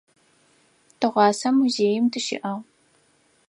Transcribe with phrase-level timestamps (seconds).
[0.99, 2.63] Тыгъуасэ музеим тыщыӏагъ.